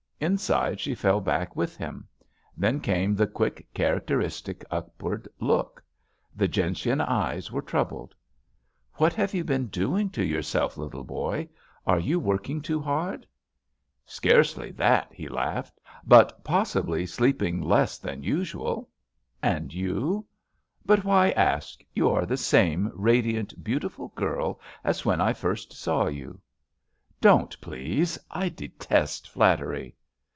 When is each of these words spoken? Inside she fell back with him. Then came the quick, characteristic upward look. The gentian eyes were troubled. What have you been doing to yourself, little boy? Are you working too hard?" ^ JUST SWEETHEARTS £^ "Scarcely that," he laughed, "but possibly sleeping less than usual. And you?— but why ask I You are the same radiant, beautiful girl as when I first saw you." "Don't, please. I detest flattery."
Inside 0.21 0.79
she 0.79 0.93
fell 0.93 1.19
back 1.19 1.55
with 1.55 1.77
him. 1.77 2.07
Then 2.55 2.79
came 2.79 3.15
the 3.15 3.25
quick, 3.25 3.65
characteristic 3.73 4.63
upward 4.69 5.27
look. 5.39 5.83
The 6.35 6.47
gentian 6.47 7.01
eyes 7.01 7.51
were 7.51 7.63
troubled. 7.63 8.13
What 8.97 9.13
have 9.13 9.33
you 9.33 9.43
been 9.43 9.65
doing 9.69 10.11
to 10.11 10.23
yourself, 10.23 10.77
little 10.77 11.03
boy? 11.03 11.49
Are 11.87 11.97
you 11.97 12.19
working 12.19 12.61
too 12.61 12.79
hard?" 12.79 13.21
^ 13.21 13.21
JUST 13.23 13.25
SWEETHEARTS 13.25 14.09
£^ 14.09 14.13
"Scarcely 14.53 14.71
that," 14.73 15.07
he 15.11 15.27
laughed, 15.27 15.79
"but 16.05 16.43
possibly 16.43 17.07
sleeping 17.07 17.59
less 17.59 17.97
than 17.97 18.21
usual. 18.21 18.91
And 19.41 19.73
you?— 19.73 20.27
but 20.85 21.03
why 21.03 21.31
ask 21.31 21.81
I 21.81 21.85
You 21.95 22.09
are 22.11 22.27
the 22.27 22.37
same 22.37 22.91
radiant, 22.93 23.63
beautiful 23.63 24.09
girl 24.09 24.59
as 24.83 25.03
when 25.03 25.19
I 25.19 25.33
first 25.33 25.73
saw 25.73 26.05
you." 26.05 26.39
"Don't, 27.19 27.59
please. 27.59 28.19
I 28.29 28.49
detest 28.49 29.27
flattery." 29.27 29.95